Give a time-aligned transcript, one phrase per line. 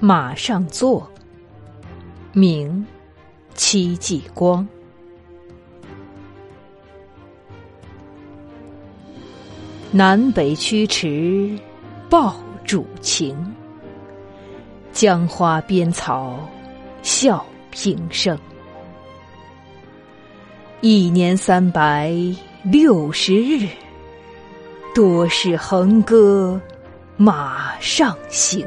[0.00, 1.10] 马上坐，
[2.32, 2.86] 明
[3.54, 4.66] 戚继光。
[9.90, 11.58] 南北驱驰
[12.08, 13.36] 报主情，
[14.92, 16.48] 江花边草
[17.02, 18.38] 笑平生。
[20.80, 22.14] 一年三百
[22.62, 23.66] 六十日，
[24.94, 26.60] 多是横戈
[27.16, 28.64] 马上行。